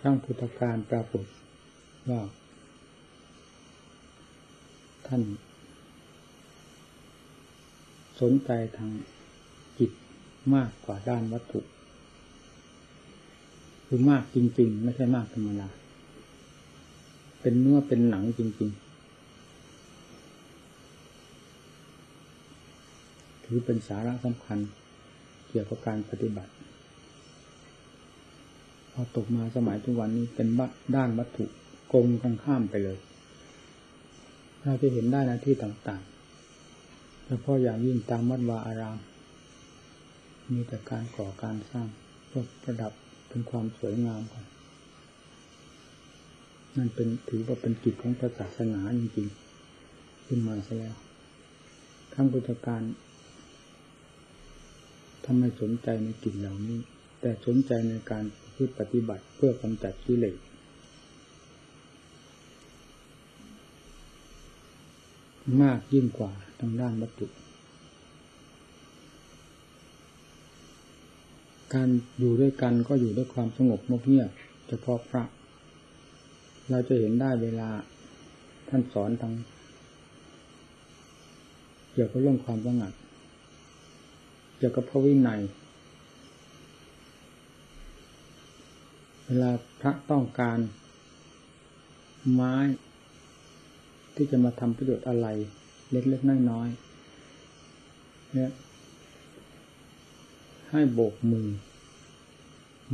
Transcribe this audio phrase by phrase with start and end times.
[0.00, 1.24] ครั้งพุทธการปรากฏ
[2.10, 2.20] ว่า
[5.06, 5.22] ท่าน
[8.20, 8.90] สนใจทาง
[9.78, 9.90] จิต
[10.54, 11.60] มากกว่าด้านวัตถุ
[13.86, 15.68] คือมากจริง ๆ ไม่ใช่มากธรรมดา
[17.40, 18.80] เป็นเนื้อเป็นหนังจริง ๆ
[23.44, 24.58] ถือเป็นสาระสำคัญ
[25.48, 26.52] เกี่ยวกับการปฏิบัติ
[28.92, 30.48] พอตกมาสมัยทุกวันนี้เป็น
[30.96, 31.44] ด้านวัตถุ
[31.92, 32.98] กงกันข้ามไปเลย
[34.62, 38.98] เราจะเห็นได้ในที่ต่างๆเฉพาะอย่างยิ่งตามวัดวาอาราม
[40.52, 41.88] มีแต่การก่อการสร้าง
[42.28, 42.92] เพื่อประดับ
[43.28, 44.44] เป็นความสวยงามก่อน
[46.76, 50.96] นั่นเป็นถือว่าเป็นกิจของพระศาสนาจริงๆ ขึ้นมาซะแล้ว
[52.14, 52.82] ขั้งพุทธการ
[55.24, 56.80] ทำไมสนใจในกิจเหล่านี้
[57.20, 58.24] แต่สนใจในการ
[58.54, 60.36] พึ่ปฏิบัติเพื่อกำจัดกิเลส
[65.62, 67.26] มากยิ่งกว่าทางด้านวัตถุ
[71.74, 74.30] การอยู่ด้วยกันก็อยู่ด้วยความสงบเงียบ
[74.68, 75.22] เฉพาะพระ
[76.70, 77.68] เราจะเห็นได้เวลา
[78.68, 79.34] ท่านสอนทาง
[81.92, 82.92] เกี่ยวกับเรื่องความสงัด
[84.58, 85.40] เกี่ยวกับพระวินัย
[89.32, 90.58] เวลาพระต้องการ
[92.32, 92.56] ไม้
[94.14, 95.26] ที่จะมาทำประโยชน์อะไร
[95.90, 98.52] เล็กๆน้อยๆเนี่ย
[100.70, 101.48] ให้โบกมือ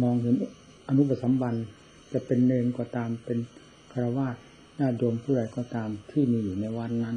[0.02, 0.34] มองเห็น
[0.88, 1.54] อนุปสัมบัน
[2.12, 3.38] จะเป็นเนนก็ตามเป็น
[3.92, 4.28] คารวะ
[4.78, 7.16] ญาติโยมผู้ใดก็ตามที่มีอยู่ในวันนั้น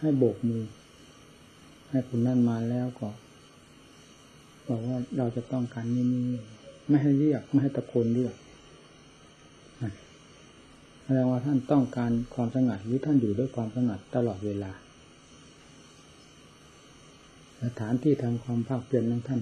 [0.00, 0.62] ให้โบกมือ
[1.88, 3.08] ให้คุณนั่นมาแล้วก็
[4.68, 6.26] บอกว่าเราจะต้องการนี่นี่
[6.92, 8.34] ไม่ให้เรียก ไม่ให้ตะโกนเรียก
[11.02, 14.72] แสดงว่าท่านต้องการความสงัดหรือท่านอยู่ด้วยความสงัดตลอดเวลา
[17.64, 19.40] สถานที่ทำความภาคเปลี่ยนของท่าน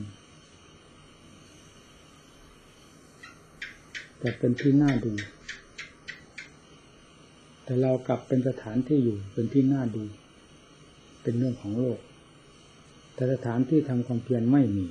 [4.18, 5.12] แต่เป็นที่น่าดู
[7.64, 10.04] แต่เรากลับเป็นสถานที่อยู่เป็นที่น่าดู
[11.22, 11.98] เป็นเรื่องของโลก
[13.14, 14.86] แต่สถานที่ทำความเพียรไม่มี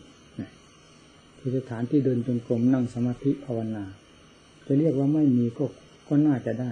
[1.39, 3.83] คือสถานที่เดินจงกรมนั่งสมาธิภาวนา
[4.65, 5.65] จะเรียกว่าไม่มีก็
[6.07, 6.71] ก็น่าจะได้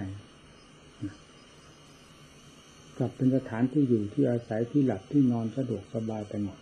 [2.98, 6.58] กลับเป็นสถานที่อยู่ที่อาศัยที่หลับที่นอนสะดวกสบายไปหมด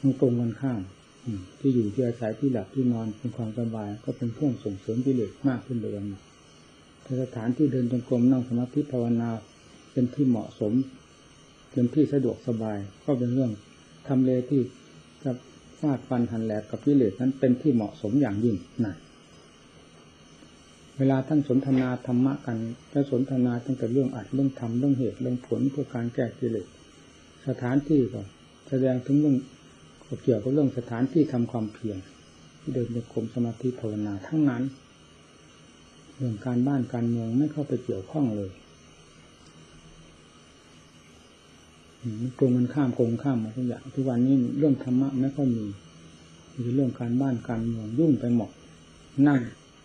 [0.00, 0.80] มันตรงกันข้าม
[1.60, 6.22] ที่อยู่ที่อาศัยที่หลับที่นอนเป็นความสบาย ก็เป็นเครื่องส่งเสริมกิเลสมากขึ้นเลยนะ
[7.22, 9.28] สถานที่เดินจงกรมนั่งสมาธิภาวนา
[9.92, 10.72] เป็นที่เหมาะสม
[11.70, 13.50] เป็นที่สะดวกสบาย ก็เป็นเรื่อง
[14.08, 14.60] ทำเลที่
[15.22, 15.30] จะ
[15.82, 18.94] ฟาดฟันหันแหลกกับกิเลสนั้นเป็นที่เหมาะสมอย่างยิ่งนะ
[20.98, 22.56] เวลาท่านสนทนาธรรมะกัน
[22.92, 26.66] จะสนทนาตั้งแต่เรื่องอัดเรื่องทำเรื่องเหตุเรื่องผลเพื่อการแก้กิเลส
[27.48, 28.20] สถานที่ก็
[28.68, 29.36] แสดงถึงเรื่อง
[30.22, 31.98] เกี่ยวกับเรื่องสถานที่ทำความเพียร
[32.60, 34.62] ที่เดินในกรมสมาธิภาวนาทั้งนั้น
[36.16, 38.50] เรื่องการบ้านการเมืองไม่เข้าไปเกี่ยวข้องเลย
[42.38, 45.64] ตรงมันข้ามโกงข้ามหมาทุกอย่างทุกวันนี้เรื่องธรรมะไม่ค่อยมี
[46.60, 48.50] มีเรื่องการบ้านการเมืองยุ่งไปหมด
[49.28, 49.40] นั่ง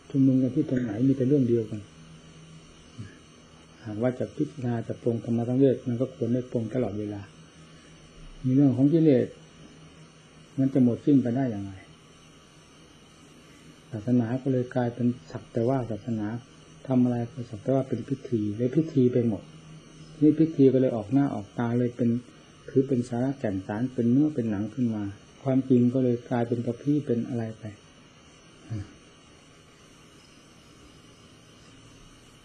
[0.09, 1.81] ชุมนุมกันที่ตรงไหนมีแต่เรื่องเดียวกัน
[3.85, 7.21] หากว่าจะพิจารณาจะปรงธรรมะทั้งเวทมันก็ควรได้ปรงตลอดเวลา
[8.45, 9.27] มีเรื่องของกิเลส
[10.59, 11.71] มันจะหมดสิ้นไปได้อย่างไร
[13.91, 16.27] ศาสนาก็เลยกลายเป็นสักแต่ว่าศาสนา
[16.87, 19.43] ทำอะไรก็สักแต่ว่าเป็นพิธีเลยพิธีไปหมด
[20.21, 22.09] นี่พิธีก็เลยออกหน้าออกตาเลยเป็น
[22.69, 25.03] คือเป็นสาระแก่นสารเป็นเนื้อเป็นหนังขึ้นมา
[25.43, 27.63] ความจริงก็เลยกลายเป็นกระพี้เป็นอะไรไป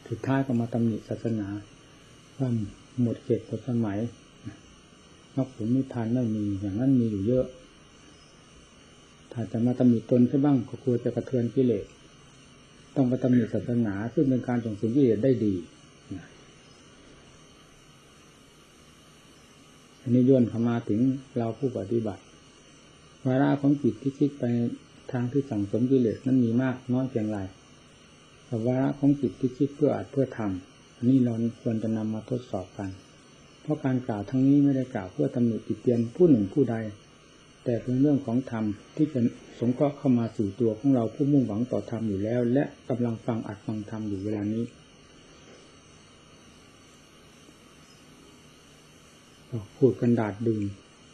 [0.08, 1.48] สุดท้ายก็มาตำหนิศาสนา
[2.38, 2.50] ว่า
[3.02, 3.98] หมดเขตหมดสมัย
[5.36, 7.46] นอกผลนิพพานไม่มีอย่างนั้นมีอยู่เยอะ
[9.32, 11.84] ถ้าจะมาตำหนิตนใช่บ้างก็กลัวจะกระเทือนกิเลส
[12.96, 15.54] ต้องมาตำหนิศาสนาซึ่งเป็นการส่งเสริมกิเลสได้ดี
[20.01, 21.00] อั นนี้ย่นเข้ามาถึง
[21.38, 22.22] เราผู้ปฏิบัติ
[23.26, 24.44] วาระของจิตที่คิดไป
[25.12, 27.38] ทางที่สั่งสมกิเลสนั้นมีมากน้อยเพียงไร
[28.46, 31.32] แต่วาระของจิตที่คิดเพื่ออาจเพื่อทำอันนี้เรา
[31.62, 32.90] ควรจะนำมาทดสอบกัน
[33.62, 36.76] เพราะการกล่าวทั้งนี้ไม่ได้กล่าวเพื่อตำหนิติเตียนผู้หนึ่งผู้ใด
[37.64, 38.64] แต่เป็นเรื่องของธรรม
[38.96, 39.20] ที่จะ
[39.60, 44.64] สงเคราะห์เข้ามาสู่ตัวของเราผู้มุ่งหวังต่อธรรมอยู่แล้ว และกำลังฟังอัดฟังธรรมอยู่เวลานี้
[49.78, 50.64] พูดกันดาดดื่น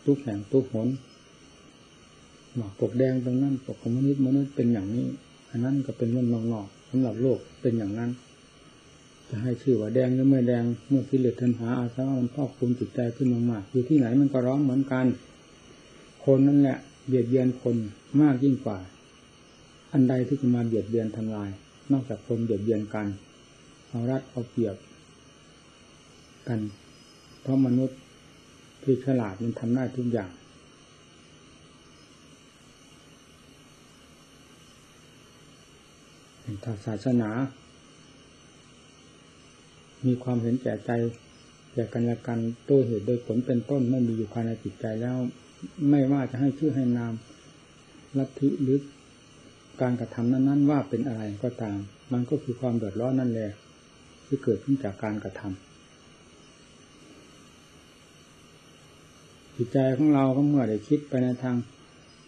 [0.07, 0.89] ทุกแห่งทุกหน
[2.55, 5.07] หมอกปกแดงตรงนั้นปกคอมมิวนิสต์มนุษย์เป็นอย่างนี้
[5.51, 8.11] อันนั้นก็เป็นเรื่องนอกๆสำหรับโลกเป็นอย่างนั้น
[9.29, 15.07] จะให้ชื่อว่าแดงหรือไม่แดงเมื่อกิเลสทันหาอาสวะมันครอบคลุมจิตใจขึ้นมากๆอยู่ที่ไหนมันก็ร้องเหมือนกัน
[16.25, 17.77] คนนั่นแหละ เบียดเบียนคน
[18.21, 18.79] มากยิ่งกว่า
[19.93, 21.51] อันใดที่จะมาเบียดเบียนทำลาย
[21.93, 23.07] นอกจากคนเบียดเบียนกัน
[23.89, 24.77] เอารัดเอาเปรียบ
[26.49, 26.61] กัน
[27.43, 27.99] เพราะมนุษย์
[28.83, 30.31] ที่ฉลาดมันทำได้ทุกอย่าง
[36.65, 37.31] ถ้าศาสนา
[40.07, 40.91] มีความเห็นแก่ใจ
[41.73, 45.17] แก่กันและกันโดยเหตุโดยผลเป็นต้นไม่มีอยู่ภายในจิตใจแล้ว
[45.91, 47.13] ไม่ว่าจะให้ชื่อให้นาม
[48.19, 48.79] ลัทธิหรือ
[49.81, 51.79] การกระทำนั้น ๆ ว่าเป็นอะไรก็ตาม
[52.13, 53.51] มันก็คือความเดือดร้อนนั่นแหละ
[54.27, 55.68] ที่เกิดขึ้นจากการกระทำ
[59.61, 61.57] จิตใจของเราก็เมื่อได้คิดไปในทาง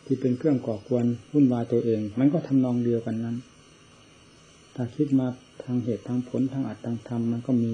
[0.05, 3.37] ที่เป็นเครื่องก่อกวนวุ่นวายตัวเอง มันก็ทำนองเดียวกันนั้น
[4.75, 5.27] ถ้าคิดมา
[5.63, 7.71] ทางเหตุทางผลทางอัตทางธรรมมันก็มี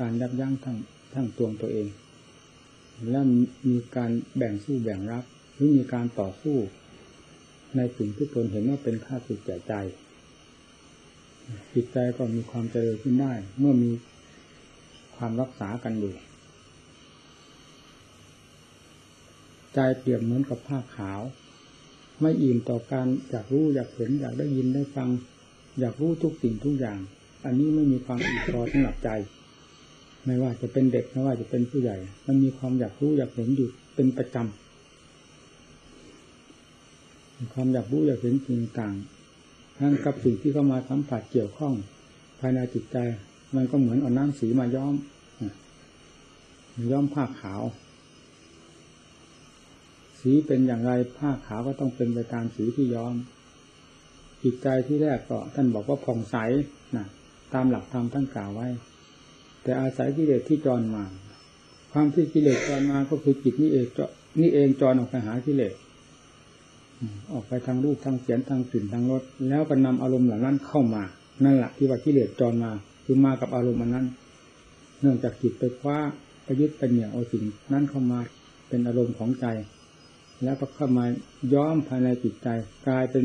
[0.00, 0.76] การยับยั้งทั้ง
[1.14, 1.86] ทั้งตัวตัวเอง
[3.10, 3.20] และ
[3.68, 5.24] มีการแบ่งสู้แบ่งรับ
[5.54, 6.56] หรือมีการต่อสู้
[7.76, 9.74] ในสิ่งที่ตนเห็นว่าเป็นค่าสุดแก่ใจ
[11.72, 13.90] จิตใจก็มีความเจริญขึ้นได้ เมื่อมี
[15.16, 16.14] ความรักษากันอยู่
[19.80, 21.20] ใจเปรียบเหมือนกับผ้าขาว
[22.20, 25.08] ไม่อิ่มต่อการอยากรู้อยากเห็นอยากได้ยินได้ฟัง
[25.80, 26.98] อยากรู้ทุกสิ่งทุกอย่าง
[27.46, 29.10] อันนี้ไม่มีความอิ่มพอสำหรับใจ
[30.24, 31.96] ไม่ว่าจะเป็นเด็กไม่ว่าจะเป็นผู้ใหญ่
[32.26, 38.94] มันมีความอยากรู้อยากเห็นอยู่เป็นประจำความอยากรู้อยากเห็นสิ่งต่าง
[39.78, 41.74] ทั้งกับสิ่งที่เข้ามาสัมผัสเกี่ยวข้อง
[42.40, 42.96] ภายในจิตใจ
[43.54, 44.94] มันก็เหมือนเอาน้ำสีมาย้อม
[46.92, 47.62] ย้อมผ้าขาว
[50.20, 53.14] สีเป็นอย่างไรผ้าขาวก็ต้องเป็นไปตามสีที่ย้อม
[54.42, 56.36] จิตใจที่แรกก็ท่านบอกว่าผ่องใส
[56.96, 57.06] นะ
[57.54, 58.68] ตามหลักธรรมท่านกล่าวไว้
[59.62, 61.04] แต่อาศัยกิเลสที่จรมา
[61.92, 63.86] ความที่กิเลสจรมาก็คือจิตนี่เอง
[64.40, 65.74] นี่เองจรออกไปหากิเลส
[67.32, 71.02] ออกไปทางรูปทางเสียงทางกลิ่นทางรสแล้วก็นำอารมณ์เหล่านั้นเข้ามา
[71.44, 72.70] นั่นแหละที่ว่ากิเลสจรมา
[73.04, 74.06] คือมากับอารมณ์นั้น
[75.00, 75.98] เนื่องจากจิตไปคว้า
[76.44, 77.42] ไปยุทธ์ไปเหนี่ยวเอาสิ่ง
[77.72, 78.18] นั้นเข้ามา
[78.68, 79.46] เป็นอารมณ์ของใจ
[80.44, 81.04] แล้วก็เข้ามา
[81.54, 82.48] ย้อมภายในจิตใจ
[82.86, 83.24] กลายเป็น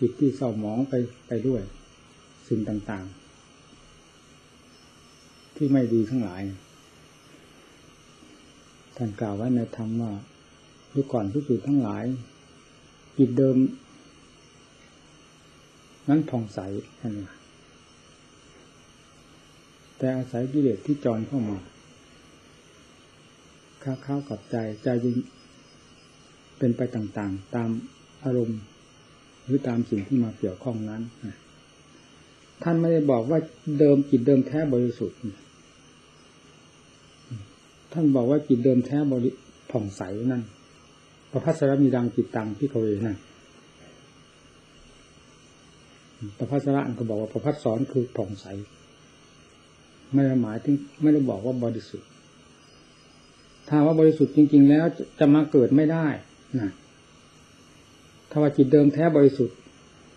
[0.00, 0.94] จิตที่เศร้าหมองไป
[1.28, 1.62] ไปด้วย
[2.48, 6.42] สิ่งต่างๆ ที่ไม่ดีทั้งหลาย
[8.96, 10.12] ท่านกล่าวไว้ในธรรมว่า
[10.94, 12.04] ดูก่อนผู้สื่อทั้งหลาย
[13.18, 13.56] จิตเดิม
[16.08, 16.58] นั้นผ่องใส
[17.00, 17.14] นั่น
[19.98, 21.58] แต่อาศัยกิเลสที่จรเข้ามา
[23.82, 25.16] ค้าเข้ากับใจใจยิ่ง
[26.60, 27.70] เป็นไปต่างๆ ตาม
[28.24, 28.60] อารมณ์
[29.44, 31.02] หรือตามสิ่งที่มาเกี่ยวข้องนั้น
[32.62, 33.38] ท่านไม่ได้บอกว่า
[33.78, 35.18] เดิมจิตเดิมแท้บริสุทธิ์
[37.92, 39.30] ท่านบอกว่าจิตเดิมแท้บริ
[39.70, 40.02] ผ่องใส
[40.32, 40.42] นั่น
[41.30, 43.16] พระพัสรมีดังจิตตังพิกเวนั่น
[46.38, 48.46] พระพัสระก็บอกว่าพระพัสสอนคือผ่องใส
[50.12, 52.08] ไม่ได้หมายถึงไม่ได้บอกว่าบริสุทธิ์
[53.68, 54.84] ถ้าว่าบริสุทธิ์จริง ๆ แล้ว
[55.18, 56.06] จะมาเกิดไม่ได้
[56.58, 56.70] นะ
[58.30, 59.56] ถ้าว่าจิตเดิมแท้บริสุทธิ์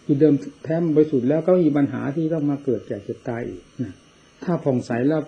[0.08, 3.94] จิตเดิมแท้บริสุทธิ์แล้วก็มีปัญหาที่ต้องมาเกิดแก่เจ็บตายอีกนะ
[4.44, 5.22] ถ้าผ่องใสแล้ว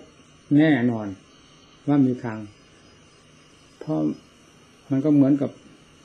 [0.58, 1.06] แน่นอน
[1.88, 2.38] ว่ามีทาง
[3.80, 3.98] เพราะ
[4.90, 5.50] มันก็เหมือนกับ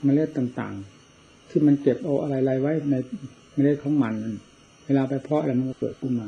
[0.03, 2.95] เมล็ดต่างๆ ที่มันเก็บเอาอะไรๆไว้ใน
[3.53, 4.13] เมล็ดของมัน
[4.85, 6.27] เวลาไปเพาะแล้วมันก็เกิดขึ้นมา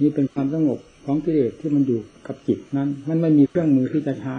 [0.00, 4.36] นี่เป็นความสงบของกิเลสที่มันอยู่กับจิตนั้น มันไม่มีเครื่องมือที่จะใช้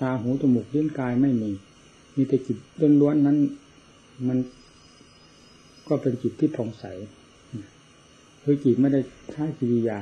[0.00, 1.50] ตาหูจมูกลิ้นกายไม่มี
[2.16, 2.56] มีแต่จิต
[3.00, 3.38] ล้วนๆนั้น
[4.28, 4.38] มัน
[5.88, 6.84] ก็เป็นจิตที่ผ่องใส
[8.42, 9.00] คือจิตไม่ได้
[9.32, 9.98] ใช้กิริยา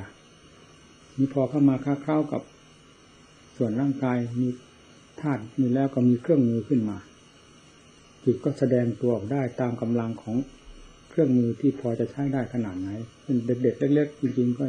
[1.17, 2.41] มีพอเข้ามาค้าเข้ากับ
[3.57, 4.47] ส่วนร่างกายมี
[5.21, 6.97] ธาตุมีแล้วก็มีเครื่องมือขึ้นมา
[8.23, 10.37] จิตก็แสดงตัวออกได้ตามกำลังของ
[11.09, 12.89] เครื่องมือที่พอจะใช้ได้ขนาดไหน
[13.23, 14.65] เป็นเด็กๆเล็กๆจริงๆก็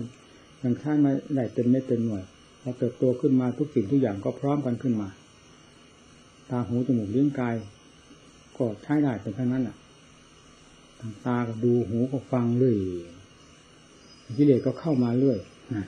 [0.62, 2.24] ยังใช้ไม่ได้เต็มไม่เต็มหน่วย
[2.68, 5.08] อเติบโตขึ้นมาทุกสิ่งทุกอย่างก็พร้อมกันขึ้นมา
[6.50, 7.54] ตาหูจมูกลิ้นกาย
[8.56, 9.76] ก็ใช้ได้เป็นเท่นั้นอะ
[11.26, 12.76] ตาก็ดูหูก็ฟังเรื่อย
[14.36, 15.38] กิเลสก็เข้ามาเรื่อย
[15.74, 15.86] นะ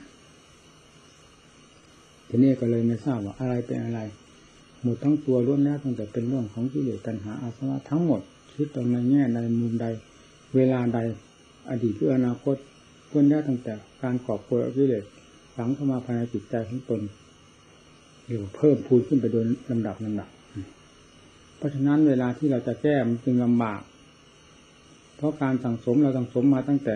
[2.27, 3.99] ทีนี้ก็เลยไม่ทราบว่าอะไรเป็นอะไร
[4.81, 8.21] หมดทั้งตัวล้วนแล้วตั้งแต่เป็นเรื่องของกิเลสตัณหาอาสวะทั้งหมด
[8.53, 9.85] คิดตรงในแง่ใดมุมใด
[10.55, 10.99] เวลาใด
[11.69, 12.55] อดีตหรืออนาคต
[13.11, 13.73] ล้วนแล้วตั้งแต่
[14.03, 15.03] การกอบโกยกิเลส
[15.55, 17.01] ฝังเข้ามาภายในจิตใจของตน
[18.25, 20.29] เดี๋ยวเพิ่มพูนขึ้นไปโดยลำดับลำดับ
[21.57, 23.81] เพราะฉะนั้นเวลาที่เราจะแก้มันจึงลำบาก
[25.17, 26.95] เพราะการสั่งสมเราสั่งสมมาตั้งแต่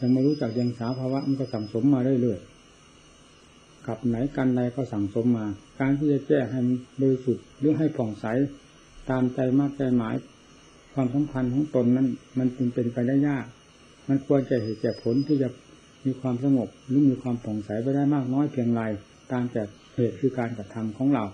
[0.00, 5.46] ยังไม่รู้จักยังสาภาวะมันก็สั่งสมมาเรื่อยๆกับไหนกันใดก็สั่งสมมา
[5.80, 6.60] การที่จะแก้ให้
[7.00, 8.24] บริสุทธิ์หรือให้ผ่องใส
[9.10, 10.14] ตามใจมากใจหมาย
[10.92, 13.46] ความสำคัญของตนนั้น มันจึงเป็นไปได้ยาก
[14.08, 15.48] มันควรจะเหตุแก่ผลที่จะ
[16.06, 18.82] มีความสงบหรือมีความผ่องใสไปได้มากน้อยเพียงไร
[19.32, 19.62] ตามแต่
[19.94, 21.24] เหตุคือการกระทำของเรา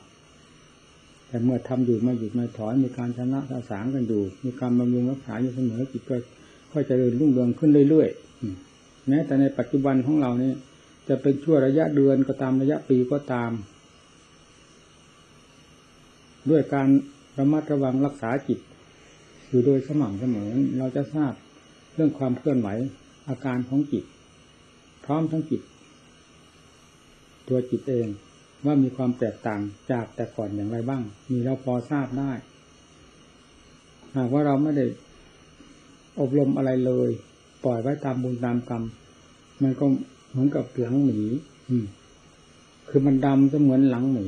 [1.29, 6.17] แต่เมื่อทำอยู่ไม่หยุดไม่ถอยมีการชนะสะสางกันอยู่ มีการบำรุงรักษาอยู่เสมอจิตก็
[6.73, 10.53] ค่อยเจริญรุ่งเรืองขึ้นเรื่อยๆแม้แต่ในปัจจุบันของเรานี่
[11.09, 13.51] จะเป็นชั่วระยะเดือนก็ตามระยะปีก็ตาม
[16.51, 16.89] ด้วยการ
[17.39, 18.59] ระมัดระวังรักษาจิต
[19.49, 21.33] อยู่โดยสม่ำเสมอเราจะทราบ
[21.95, 22.69] เรื่องความเคลื่อนไหว
[23.29, 24.05] อาการของจิต
[25.05, 25.63] พร้อมทั้งจิต
[27.49, 28.09] ตัวจิตเอง
[28.65, 32.33] ว่ามีความแตกต่างจากแต่ก่อนอย่างไรบ้าง มีเราพอทราบได้
[34.17, 34.87] หากว่าเราไม่ได้
[36.21, 37.11] อบรมอะไรเลย
[37.65, 38.83] ปล่อยไว้ตามบุญตามกรรม
[39.63, 39.85] มันก็
[40.31, 41.21] เหมือนกับหลังหมี
[41.69, 41.85] อืม
[42.89, 44.27] คือมันดำเสมือนหลังหมี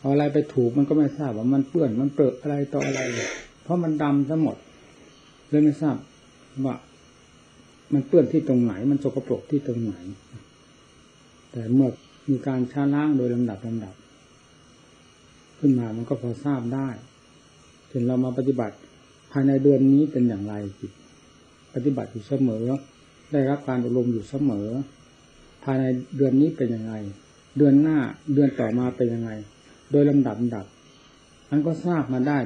[0.00, 3.00] เอาอะไรไปถูกมันก็ไม่ทราบว่ามันเปื้อนมันเปรอะอะไรต่ออะไร
[3.62, 4.56] เพราะมันดำทั้งหมด
[5.48, 5.96] เลยไม่ทราบ
[6.64, 6.76] ว่า
[7.94, 9.94] มันเปื้อนที่ตรงไหน มันสกปรกที่ตรงไหน
[11.52, 11.88] แต่เมื่อ
[12.30, 13.94] มีการช้าล้างโดยลำดับลำดับ
[15.58, 16.88] ขึ้นมามันก็พอทราบได้
[17.88, 18.76] เห็นเรามาปฏิบัติ
[19.32, 20.92] ภายในเดือนนี้เป็นอย่างไรจิต
[21.74, 22.64] ปฏิบัติอยู่เสมอ
[23.32, 24.66] ได้รับการอบรมอยู่เสมอ
[25.64, 25.84] ภายใน
[26.16, 26.92] เดือนนี้เป็นยังไง
[27.58, 27.98] เดือนหน้า
[28.34, 29.30] เดือนต่อมาเป็นยังไง
[29.90, 30.66] โดยลำดับลำดับ
[31.50, 32.38] มันก็ทราบมาได้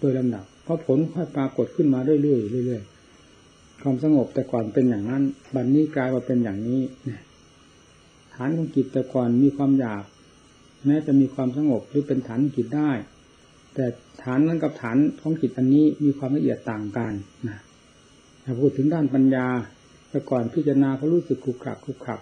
[0.00, 2.99] โดยลำดับเพราะผลค่อยปรากฏขึ้นมาเรื่อยๆเรื่อยๆ
[3.82, 5.22] ความสงบแต่ก่อนเป็นอย่างนั้น
[5.54, 6.80] บัดนนี้กลายมาเป็นอย่างนี้
[8.34, 10.04] ฐานของจิตแต่ก่อนมีความอยาก
[10.86, 12.90] แม้จะมีความสงบหรือเป็นฐานจิตได้
[13.74, 13.86] แต่
[14.22, 17.12] ฐานนั้นกับฐานของจิตอันนี้มีความละเอียดต่างกัน
[17.48, 17.58] นะ
[18.44, 19.46] ถ้าพูดถึงด้านปัญญา
[20.10, 22.20] แต่ก่อนพิจารณาก็รู้สึกขุกขักขุกขัก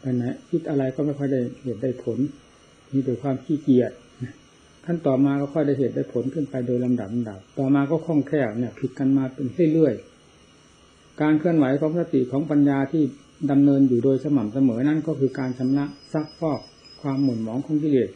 [0.00, 2.18] ไปไหนคิดอะไรก็ไม่ค่อยได้เหตุได้ผล
[2.92, 3.92] มีแต่ความขี้เกียจ
[4.84, 10.13] ขั้นต่อมาก็ค่อยได้เหตุได้ผลขึ้นไปโดยลำดับลำดับ ต่อมาก็คล่องแคล่วเนี่ยผิดกันมาเป็นเรื่อยๆ
[11.20, 13.02] การเคลื่อนไหวของสติของปัญญาที่
[13.50, 16.60] ดำเนินอยู่โดยสม่ำเสมอนั่นก็คือการชำระซักฟอก
[17.02, 18.10] ความหมุนหมองของกิเลส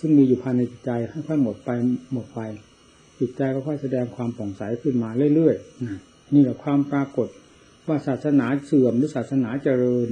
[0.00, 1.70] ซึ่งมีอยู่ภายในจิตใจค่อยๆหมดไป
[2.12, 2.40] หมดไป
[3.20, 7.28] จิตใจก็ค่อยแสดงความผ่องใสขึ้นมาเรื่อยๆนี่แหละความปรากฏ
[7.88, 10.06] ว่าศาสนาเสื่อมหรือศาสนาเจริญ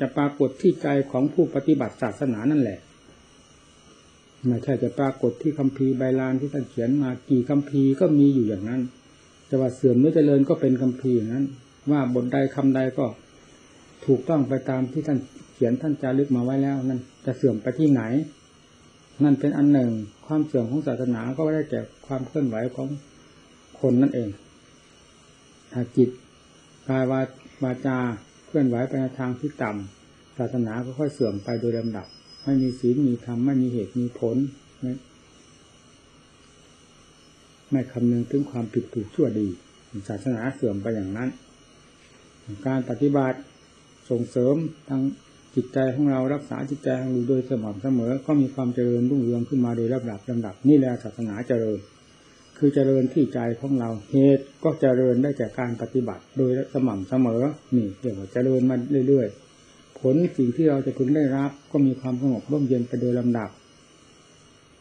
[0.00, 2.78] จะปรากฏที่ใจของผู้ปฏิบัติศาสนานั่นแหละ
[4.46, 8.80] ไม่ใช่จะปรากฏที่คัมภีร์ใบลานที่ท่านเขียนมากี่คัมภีร์ก็มีอยู่อย่างนั้น
[9.50, 11.44] จะว่าเสื่อมหรือเจริญก็เป็นคัมภีร์อย่นั้น
[11.90, 13.06] ว่าบทใดคำใดก็
[14.06, 15.18] ถูกต้องไปตามที่ท่าน
[15.52, 18.02] เขียนท่านจารึกมาไว้แล้วนั่นจะเสื่อมไปที่ไหน
[19.24, 19.90] นั่นเป็นอันหนึ่ง
[20.26, 22.88] ความเสื่อมของศาสนาก็ได้แก่ความเคลื่อนไหวของ
[23.80, 24.28] คนนั่นเอง
[25.72, 26.10] ถ้าจิต
[26.88, 27.20] กายวา
[27.62, 27.98] วาจา
[28.46, 32.06] เคลื่อนไหวไปในทางที่ต่ำศาสนาก็ค่อยเสื่อมไปโดยลำดับ
[32.44, 34.36] ไม่มีศีลมีธรรมไม่มีเหตุมีผล
[37.70, 39.48] ไม่คำนึงถึงความผิดถูกชั่วดี
[40.08, 41.28] ศาสนาเสื่อมไปอย่างนั้น
[42.66, 43.38] การปฏิบัติ
[44.10, 44.54] ส่งเสริม
[44.88, 45.02] ทาง
[45.54, 51.78] จิตใจของเรารักษาจิตใจของเราโดยสม่ำเสมอ ก็มีความเจริญรุ่งเรืองขึ้นมาโดยลำดับลำดับนี่แหละศาสนาเจริญ
[52.58, 57.42] คือเจริญที่ใจของเราเหตุก็เจริญได้จากการปฏิบัติโดยสม่ำเสมอ
[57.76, 58.76] นี่เดี๋ยวเจริญมา
[59.08, 63.50] เรื่อยๆ ผลสิ่งที่เราจะพึงได้รับ ก็มีความสงบร่มเย็นไปโดยลำดับ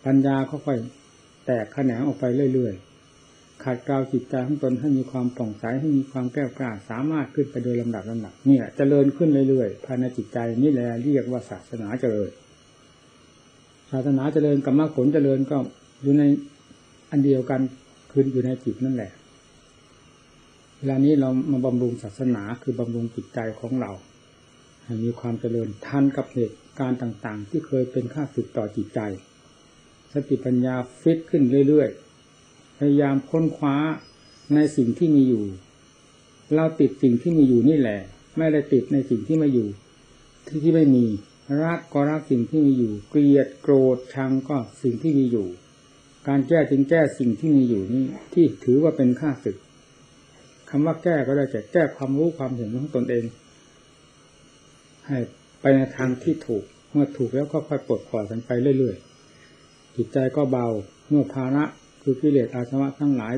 [0.05, 0.98] ปัญญาค่อยๆ
[1.49, 12.29] แตกแขนงออกไปเรื่อยๆขัดเกลาจิตใจของตนให้มีความป่องใสให้มีความแก้วกล้าสามารถขึ้นไปโดยลำดับลำดับนี่แหละเจริญขึ้นเรื่อยๆภายในจิตใจนี่แหละเรียกว่าศาสนาเจริญ
[13.91, 15.57] ศาสนาเจริญกับมรรคผลเจริญก็
[16.01, 16.23] อยู่ใน
[17.11, 17.61] อันเดียวกัน
[18.11, 19.11] คืออยู่ในจิตนั่นแหละ
[20.77, 23.91] เวลานี้เรามาบำรุงศาสนาคือบำรุงจิตใจของเรา
[24.83, 29.01] ให้มีความเจริญทันกับเหตุการณ์ต่าง ๆ ที่เคยเป็นข้าศึกต่อจิตใจ
[30.13, 33.75] สติปัญญาฟิตขึ้นเรื่อยๆ พยายามค้นคว้า
[34.55, 35.43] ในสิ่งที่มีอยู่
[36.55, 37.99] เราติดสิ่งที่มีอยู่นี่แหละ
[38.37, 39.67] ไม่ได้ติดในสิ่งที่ไม่อยู่
[40.47, 41.05] ที่ที่ไม่มี
[41.63, 45.47] รักก็รักสิ่งที่มีอยู่ เกลียดโกรธชังก็สิ่งที่มีอยู่
[46.27, 49.57] การแก้จึงแก้สิ่งที่มีอยู่นี่ที่ถือว่าเป็นค่าศึก
[50.69, 53.25] คำว่าแก้ก็ได้แก่แก้ความรู้ความเห็นของตนเอง
[55.07, 55.17] ให้
[55.61, 59.08] ไปในทางที่ถูก เมื่อถูกแล้วก็ค่อยปลดปล่อยกันไปเรื่อยๆ
[59.95, 60.67] จิตใจก็เบา
[61.09, 61.63] เมื่อภาระ
[62.01, 63.33] คือกิเลสอาสวะทั้งหลาย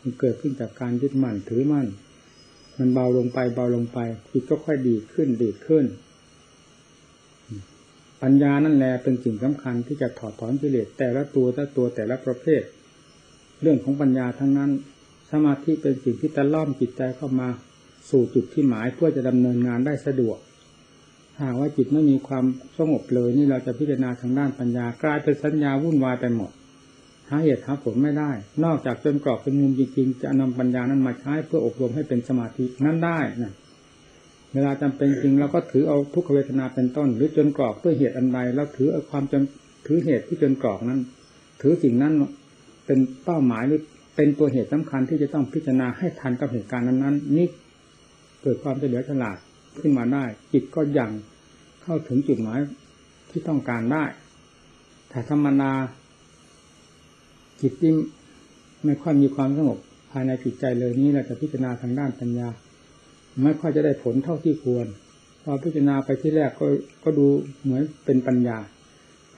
[0.00, 1.86] มันเกิดขึ้นจากการยึดมั่นถือมั่น
[2.78, 3.98] มันเบาลงไปเบาลงไป
[4.32, 5.84] จิตก็ค่อยดีขึ้นดีขึ้น
[8.22, 12.62] ปัญญานั่นแหละเป็นสิ่งสำคัญที่จะถอดถอนกิเลสแต่ละตัวแต่ละตัวแต่ละประเภท
[13.62, 14.70] เรื่องของปัญญาทั้งนั้น
[15.30, 17.48] สมาธิเป็นสิ่งที่ตะล่อมจิตใจเข้ามา
[18.10, 20.38] สู่จุดที่หมายเพื่อจะดำเนินงานได้สะดวก
[21.42, 22.44] หากว่าจิตไม่มีความ
[22.78, 26.50] สงบเลยนี่เราจะพิจารณาทางด้านปัญญากลายเป็นสัญญาวุ่นวายไปหมด
[27.30, 28.30] หาเหตุหาผลไม่ได้
[28.64, 33.52] นอกจากจนกรอบเป็นมุมจริงๆจะนำปัญญานั้นมาใช้เพื่ออบรมให้เป็นสมาธินั้นได้นะ
[34.52, 39.42] เวลาจำเป็นจริงเราก็ถือเอาทุกขเวทนาเป็นต้น หรือจนกรอบด้วยเหตุอันใดแล้วถือเอาความจน
[39.86, 41.00] ถือเหตุที่จนกรอบนั้น
[41.60, 42.12] ถือสิ่งนั้น
[42.86, 43.80] เป็นเป้าหมายหรือ
[44.16, 47.46] เป็นตัวเหตุสำคัญที่จะต้องพิจารณาให้ทันกับเหตุการณ์นั้นๆนี่
[48.42, 49.36] เกิดความเฉลียวฉลาด
[49.80, 51.10] ขึ้นมาได้ จิตก็ยัง
[51.82, 52.58] เข้าถึงจุดหมาย
[53.30, 54.04] ที่ต้องการได้
[55.12, 55.72] ถ้าธรรมนา
[57.60, 57.92] จิตที่
[58.84, 59.78] ไม่ค่อยมีความสงบ
[60.10, 62.48] ภายในจิตใจเลยนี้เราจะพิจารณาทางด้านปัญญา
[63.42, 64.86] ไม่ค่อยจะได้ผลเท่าที่ควร
[65.42, 66.66] พอพิจารณาไปที่แรกก็
[67.04, 67.26] ก็ดู
[67.62, 68.58] เหมือนเป็นปัญญา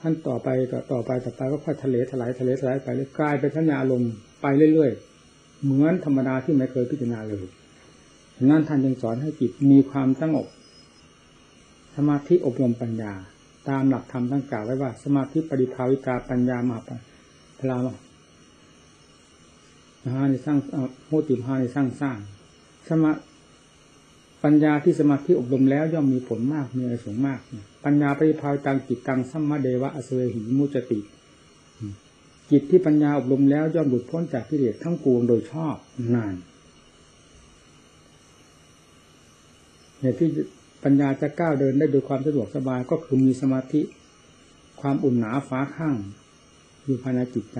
[0.01, 4.03] ขั้นต่อไปต่อต่อไปต่อไปก็ค่อยทะเลถลายทะเลถลายไปเลยกลายเป็นสัญญาลม
[4.41, 7.45] ไปเรื่อยๆ เหมือนธรรมดาที่ไม่เคยพิจารณาเลย
[8.49, 10.47] นั่นท่านยังสอนให้จิตมีความสงบ
[11.95, 13.13] สมาธิอบรมปัญญา
[13.69, 16.77] ตามหลักธรรมตั้งกล่าวไว้ว่า สมาธิปริภาวิกาปัญญามา
[17.59, 17.87] พลาม
[20.13, 20.57] หาในสร้าง
[21.05, 22.17] โหติมหาในสร้างสร้าง
[22.87, 23.11] สมา
[24.43, 27.39] ปัญญาที่สมาธิอบรมแล้วย่อมมีผลมากมีอะไรสูงมาก
[27.85, 30.99] ปัญญาปริภาวิตังจิตตังสัมมาเดวะอสเวหิมุจติ
[32.51, 35.75] จิตที่ปัญญาอบรมแล้วย่อมหลุดพ้นจากกิเลสทั้งปวงโดยชอบ
[36.15, 36.35] นาน
[40.01, 40.29] เนี่ยที่
[40.83, 43.81] ปัญญาจะก้าวเดินได้โดยความสะดวกสบายก็คือมีสมาธิ
[44.81, 45.95] ความอุ่นหนาฟ้าข้าง
[46.83, 47.59] อยู่ภายในจิตใจ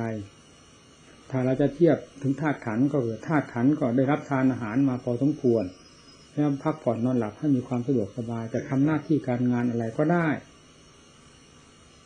[1.30, 5.64] ถ้าเราจะเทียบถึงธาตุขันก็คือธาตุขันก็ได้รับทานอาหารมาพอสมควร
[6.34, 10.28] แล้วพักผ่อนนอนหลับให้มีความสะดวกสบายจะทำหน้าที่การงานอะไรก็ได้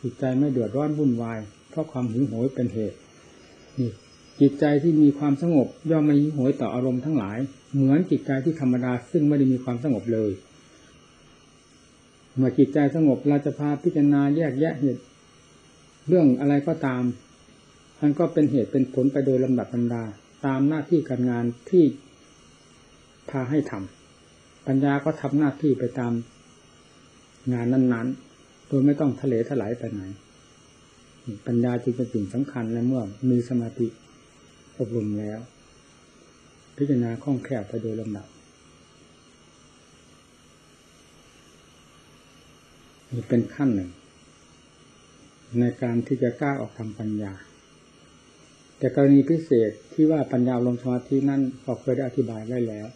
[0.02, 1.38] จิตใจไม่เดือดร้อนวุ่นวาย
[1.70, 2.98] เพราะความหิวโหยเป็นเหตุ
[3.78, 3.90] นี่
[4.40, 7.38] จิตใจที่มีความสงบย่อมไม่หิวโหยต่ออารมณ์ทั้งหลาย
[7.72, 10.30] เหมือนจิตใจที่ธรรมดาซึ่งไม่ได้มีความสงบเลย
[12.36, 15.02] เมื่อจิตใจสงบเราจะพาพิจารณาแยกแยะเหตุ
[16.08, 17.02] เรื่องอะไรก็ตาม
[18.00, 20.04] มันก็เป็นเหตุเป็นผลไปโดยลำดับลำดา
[20.46, 21.84] ตามหน้าที่การงานที่
[23.30, 26.12] พาให้ทำปัญญาก็ทำหน้าที่ไปตาม
[27.52, 30.02] งานนั้นๆ โดยไม่ต้องทะเลถลายไปไหน
[31.46, 33.86] ปัญญาจึงเป็นสิ่งสำคัญและเมื่อมีสมาธิ
[34.78, 35.38] อบรมแล้ว
[36.76, 38.26] พิจารณาคล่องแคล่วไปโดยลำดับ
[43.12, 43.90] นี่เป็นขั้นหนึ่ง
[45.60, 47.32] ในการที่จะกล้าออกทางปัญญา
[48.78, 52.86] แต่กรณีพิเศษที่ว่าปัญญาลงสมาธินั่นก็เคยได้อธิบายไว้แล้ว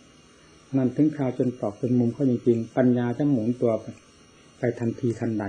[0.77, 3.73] นั่นถึงคราวจนตอกเป็นมุมเข้าจริงๆปัญญาจะหมุนตัว
[4.59, 5.45] ไปทันทีทันใด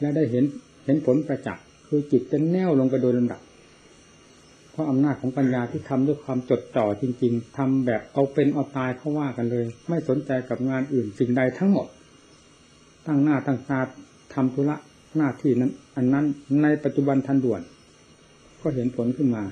[0.00, 0.44] และได้เห็น
[0.84, 3.40] เห็นผลประจักษ์คือจิตจะแน่วลงไปโดยลำดับ
[4.72, 11.86] เพราะอำนาจของปัญญาที่ทำด้วยความจดจ่อจริง ๆทำแบบเอาเป็นเอาตายเขาว่ากันเลย ไม่สนใจกับงานอื่นสิ่งใดทั้งหมด
[13.06, 13.80] ตั้งหน้าตั้งตา
[14.34, 14.76] ทำธุระ
[15.16, 16.24] หน้าที่นั้น อันนั้น
[16.62, 17.60] ในปัจจุบันทันด่วน
[18.62, 19.44] ก็เห็นผลขึ้นมา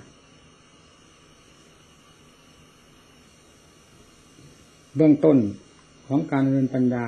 [4.97, 5.39] เบื้องต้น
[6.07, 7.07] ของการเรียนปัญญา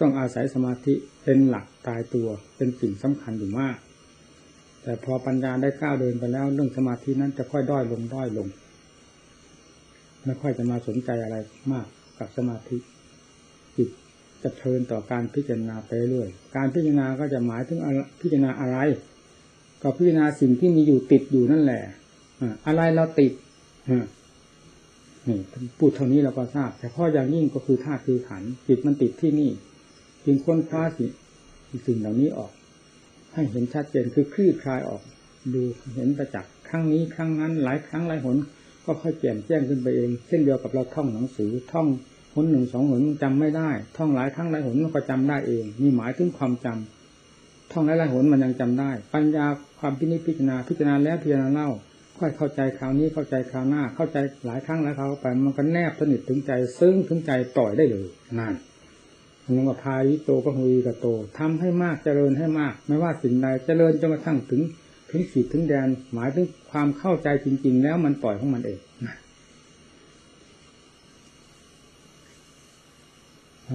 [0.00, 3.76] ต้องอาศัยสมาธิเป็นหลักตายตัวเป็นสิ่งสำคัญอยู่มาก
[4.88, 8.48] แต่พอปัญญาได้ก้าวเดินไปแล้ว เรื่องสมาธินั้นจะค่อยด้อยลงด้อยลง
[10.24, 11.36] ไม่ค่อยจะมาสนใจอะไร
[11.72, 11.86] มาก
[12.18, 12.76] กับสมาธิ
[13.76, 13.88] จิต
[14.42, 17.78] จะเทินต่อการพิจารณาไปเรื่อยการพิจารณาก็จะหมายถึง
[18.20, 18.78] พิจารณาอะไร
[19.82, 21.82] ก็พิจารณาสิ่งที่มีอยู่ติดอยู่นั่นแหละ
[22.66, 23.32] อะไรเราติด
[25.28, 25.38] นี่
[25.78, 29.50] พูดเท่านี้เราก็ทราบ แต่ข้ออย่างยิ่งก็คือธาตุคือขันจิตมันติดที่นี่
[30.24, 31.10] จึงค้นคว้าสิ่ง
[31.86, 32.52] สิ่งเหล่านี้ออก
[33.34, 35.02] ให้เห็นชัดเจนคือคลี่คลายออก
[35.54, 35.62] ดู
[35.94, 38.36] เห็นประจักษ์ครั้งนี้ครั้งนั้น หลายครั้งหลายหน
[38.84, 41.86] ก็ค่อยแจ่มแจ้งขึ้นไปเอง เช่นเดียวกับเราท่องหนังสือท่อง
[42.34, 49.46] หนหนึ่งสองหนจำไม่ได้ ท่องหลายครั้งหลายหนมันก็จำได้เอง มีหมายถึงความจำท่องหลายหลายหนมันยังจำได้ ปัญญา
[49.80, 51.68] ความพิจิจารณาพิจารณาแล้วพิจารณาเล่า
[52.18, 58.06] ค่อยเข้าใจคราวนี้เข้าใจคราวหน้า เข้าใจหลายครั้งหลายคราไปมันก็แนบสนิทถึงใจ ซึ้งถึงใจปล่อยได้เลย
[58.38, 58.54] นั่น
[59.56, 61.06] มันว่าพายิโตก็หุยกโต
[61.38, 64.62] ทำให้มากเจริญให้มาก ไม่ว่าสิ่งใดเจริญจนกระทั่งถึง
[65.10, 68.78] ถึงขีดถึงแดน หมายถึงความเข้าใจจริง ๆ แล้วมันปล่อยของมันเอง
[73.66, 73.68] ท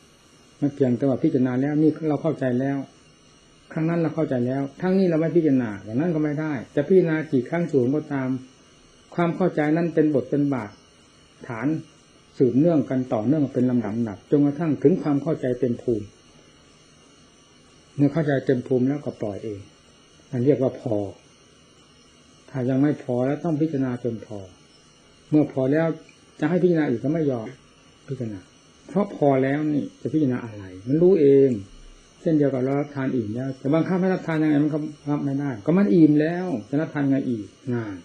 [0.00, 2.78] ำมันเพียงแต่ว่าพิจารณาแล้วนี่เราเข้าใจแล้ว
[3.72, 8.28] ครั้งนั้นเราเข้าใจแล้ว ทั้งนี้เราไม่พิจารณาอย่างนั้นก็ไม่ได้ จะพิจารณากี่ครั้งสูงก็ตาม
[9.14, 10.70] ความเข้าใจนั้นเป็นบทเป็นบาท
[11.48, 11.68] ฐาน
[12.38, 16.06] สืบเนื่องกันต่อเนื่องเป็นลำดับหนักจนกระทั่งถึงความเข้าใจเต็มภูมิ
[17.96, 19.60] เมื่อเข้าใจเต็มภูมิแล้วก็ปล่อยเอง
[20.30, 20.96] อันเรียกว่าพอ
[22.50, 24.38] ถ้ายังไม่พอแล้วต้องพิจารณาจนพอ
[25.30, 25.86] เมื่อพอแล้ว
[26.40, 27.48] จะให้พิจารณาอีกก็ไม่ยอม
[28.08, 28.40] พิจารณา
[28.88, 31.50] เพราะพอแล้วนี่จะพิจารณาอะไร มันรู้เอง
[32.20, 34.78] เช่นเดียวกับเรารับทานอิ่มแล้วแต่บางครั้งไม่รับทานยังไงมันก็
[35.10, 37.96] รับไม่ได้ ก็มันอิ่มแล้วจะรับทานไงอีกงาน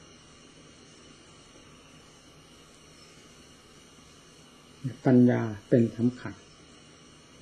[5.05, 6.33] ปัญญาเป็นสำคัญ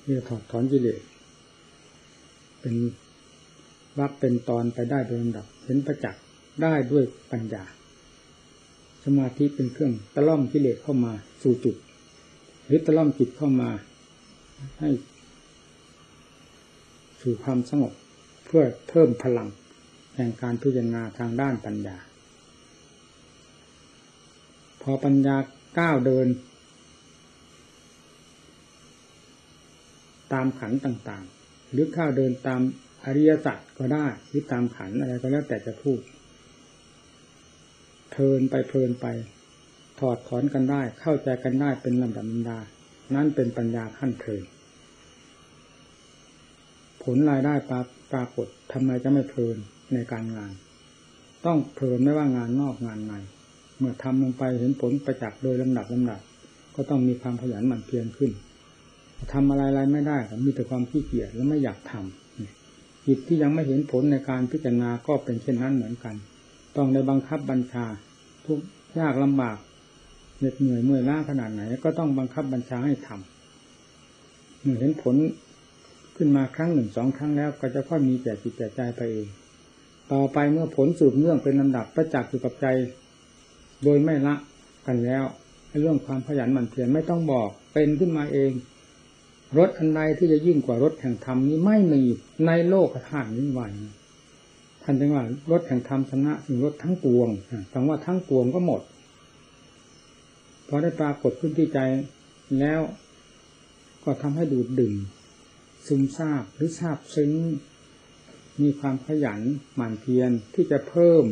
[0.02, 1.02] ที่จะถอดถอนกิเลส
[2.60, 2.74] เป็น
[3.98, 6.22] วักเป็นตอนไปได้โดยลำดับเห็นประจักษ์
[6.62, 7.64] ได้ด้วยปัญญา
[9.04, 11.76] สมาธิเป็นเครื่องตะล่อมกิเลสเข้ามาสู่จุด
[12.64, 13.70] หรือตะล่อมจิตเข้ามา
[14.80, 14.90] ให้
[17.20, 17.92] สู่ความสงบ
[18.46, 19.48] เพื่อเพิ่มพลัง
[20.14, 21.96] แห่งการพิจารณาทางด้านปัญญา
[24.82, 25.36] พอปัญญา
[25.78, 26.26] ก้าวเดิน
[30.32, 32.60] ตามขันต่างๆ หรือก้าวเดินตาม
[33.04, 36.00] อริยสัจก็ได้หรือตามขันอะไรก็แล้วแต่จะพูด
[38.10, 39.06] เพลินไปเพลินไป
[39.98, 42.58] ถอดถอนกันได้ เข้าใจกันได้เป็นลำดับลำดา
[43.14, 44.44] นั่นเป็นปัญญาขั้นเพลิน
[47.02, 47.80] ผลรายได้ปรา
[48.12, 49.56] ปรากฏทำไมจะไม่เพลิน
[49.94, 50.52] ในการงาน
[51.46, 53.14] ต้องเพลินไม่ว่างานนอกงานใน
[53.78, 56.20] เมื่อทำลงไปเห็นผลประจักษ์โดยลำดับลำดับ
[56.74, 58.30] ก็ต้องมีความขยันหมั่นเพียรขึ้น
[59.32, 66.14] ทำอะไรอะไรไม่ได้ก็มีแต่ความขี้เกียจและไม่อยากทำจิตที่ยังไม่เห็นผลในการพิจารณาก็เป็นเช่นนั้นเหมือนกัน
[66.76, 67.86] ต้องในบังคับบัญชา
[68.46, 68.58] ทุก
[68.98, 69.56] ยากลำบาก
[70.38, 75.16] เหน็ดเหนื่อยเมื่อยล้าขนาดไหน ก็ต้องบังคับบัญชาให้ทำเมื่อเห็นผล
[76.16, 79.28] ขึ้นมาครั้งหนึ่งสองครั้งแล้ว ก็จะค่อยมีแก่จิตแก่ใจไปเอง
[80.12, 82.66] ต่อไปเมื่อผลสืบเนื่องเป็นลำดับประจักษ์อยู่กับใจ
[83.84, 84.34] โดยไม่ละ
[84.86, 85.24] กันแล้ว
[85.80, 88.50] เรื่องความขยันหมั่นเพียรไม่ต้องบอกเป็นขึ้นมาเอง
[89.56, 92.02] รถอันใดที่จะยิ่งกว่ารถแห่งธรรมนี้ไม่มี
[92.46, 93.72] ในโลกธาตุนี้วัน
[94.82, 97.28] ท่านจึงว่ารถแห่งธรรมชนะสิ่งรถทั้งปวง
[97.72, 98.82] คำว่าทั้งปวงก็หมด
[100.68, 101.78] พอได้ปรากฏขึ้นที่ใจ
[102.60, 102.80] แล้ว
[104.04, 104.96] ก็ทำให้ดูดดื่ม
[105.86, 107.32] ซึมซาบหรือซาบซึ้ง
[108.62, 109.40] มีความขยัน
[109.74, 111.24] หมั่นเพียรที่จะเพิ่ม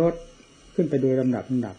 [0.00, 0.14] รถ
[0.74, 1.76] ขึ้นไปโดยลำดับลำดับ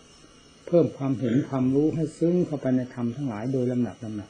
[0.68, 4.30] เพิ่มความเห็นความรู้ให้ซึ้งเข้าไปในธรรมทั้งหลายโดยลำดับลำดับ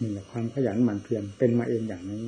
[0.00, 2.24] นี่แหละความขยันหมั่นเพียรเป็นมาเองอย่างนี้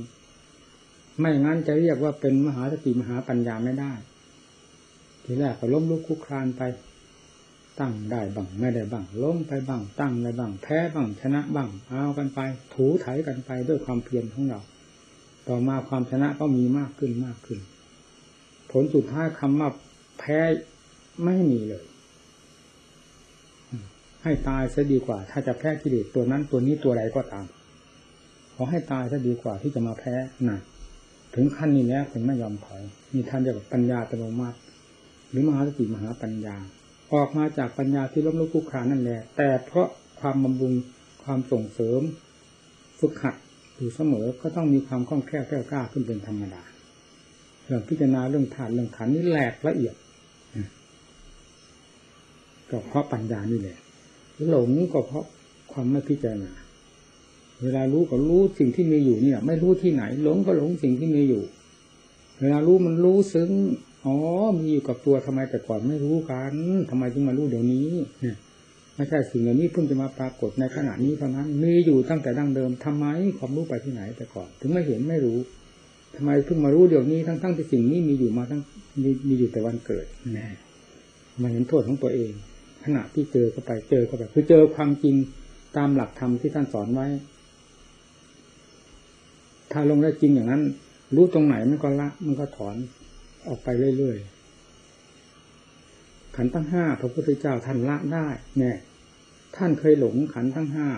[1.18, 3.92] ไม่งั้นจะเรียกว่าเป็นมหาสติมหาปัญญาไม่ได้
[5.24, 6.62] ทีแรกก็ล้มลุกคุกคลานไป
[7.80, 12.40] ตั้งได้บ้างไม่ได้บ้างล้มไปบ้าง ตั้งได้บ้างแพ้บ้างชนะบ้างเอากันไป
[12.74, 14.60] ถูไถกันไปด้วยความเพียรของเรา
[15.48, 17.60] ต่อมาความชนะก็มีมากขึ้นมากขึ้น
[18.70, 19.68] ผลสุดท้ายคำว่า
[20.18, 20.38] แพ้
[21.24, 21.84] ไม่มีเลย
[24.22, 27.44] ให้ตายซะดีกว่า ถ้าจะแพ้กิเลสตัวนั้นตัวนี้ตัวใดก็ตาม
[28.54, 30.14] ขอให้ตายซะดีกว่าที่จะมาแพ้
[30.50, 30.58] นะ
[31.34, 32.82] ถึงขั้นนี้แล้วถึงไม่ยอมถอย
[33.14, 34.58] มีท่านเรียกว่าปัญญาตโนมัติ
[35.30, 36.56] หรือมหาสติมหาปัญญา
[37.14, 39.88] ออกมาจากปัญญาที่ล้มลุกคุกคานนั่นแหละ แต่เพราะ
[40.20, 40.72] ความบำรุง
[41.24, 42.00] ความส่งเสริม
[43.00, 43.34] ฝึกหัด
[43.76, 46.62] อยู่เสมอก็ต้องมีความคล่องแคล่วแกล้วกล้าขึ้นเป็นธรรมดา
[47.64, 49.94] เรื่องพิจารณาเรื่องธาตุเรื่องขันนี่แหลกละเอียด
[52.70, 53.78] ก็เพราะปัญญานี่แหละ
[54.50, 55.24] หลงก็เพราะ
[55.72, 56.52] ความไม่พิจารณา
[57.62, 61.42] เวลารู้ก็รู้สิ่งที่มีอยู่เนี่ย ไม่รู้ที่ไหน หลงก็หลงสิ่งที่มีอยู่
[62.40, 63.50] เวลารู้มันรู้ซึ้ง
[64.04, 64.16] อ๋อ
[64.58, 66.54] มีอยู่กับตัวทำไมแต่ก่อนไม่รู้กัน
[66.90, 67.86] ทำไมจึงมารู้เดี๋ยวนี้
[68.22, 68.36] เนี่ย
[68.96, 73.06] ไม่ใช่สิ่งเหล่านี้เพิ่งจะมาปรากฏในขณะนี้เท่านั้นมีอยู่ตั้งแต่ดั้งเดิมทำไม
[73.38, 75.38] ความรู้ไปที่ไหนแต่ก่อน ถึงไม่เห็นไม่รู้
[76.16, 78.60] ทำไมเพิ่งมารู้เดี๋ยวนี้ทั้งทั้งที่สิ่งนี้มีอยู่มาทั้ง
[79.02, 80.48] มีมีอยู่แต่วันเกิดแน่
[81.42, 82.32] มาเห็นโทษของตัวเอง
[82.86, 85.16] ขณะที่เจอเข้าไปเจอเข้าไป คือเจอความจริง
[85.76, 87.06] ตามหลักธรรมที่ท่านสอนไว้
[89.72, 90.62] ถ้าลงได้จริงอย่างนั้น
[91.16, 92.76] รู้ตรงไหนมันก็ละ มันก็ถอน
[93.48, 93.68] ออกไป
[93.98, 98.26] เรื่อยๆขันทั้งห้าพระพุทธเจ้าท่านละได้
[98.58, 98.76] เนี่ย
[99.56, 100.88] ท่านเคยหลงขันทั้งห้า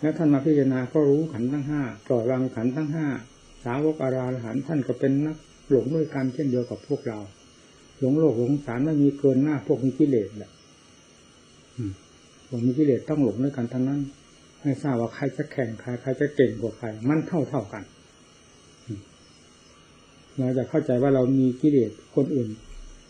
[0.00, 3.06] แล้วท่านมาพิจารณาก็รู้ขันทั้งห้าปล่อยวางขันทั้งห้า
[3.64, 5.36] สาวกอาราหันท่านก็เป็นนัก
[5.70, 7.18] หลงด้วยกันเช่นเดียวกับพวกเรา
[7.98, 10.50] หลงโลกหลงสารไม่มีเกินหน้าพวกมีกิเลสแหละ
[12.48, 14.00] พวกมีกิเลสต้องหลงด้วยกันทั้งนั้น
[14.62, 17.82] ไม่ทราบว่าใครจะแข่งใครใครจะเก่งกว่าใคร มันเท่าเท่ากัน
[20.38, 22.50] เราจะเข้าใจว่าเรามีกิเลสคนอื่น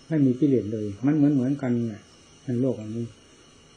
[0.08, 1.72] ไม่มีกิเลสเลย มันเหมือนเหมือนกัน
[2.44, 3.06] ในโลกอันนี้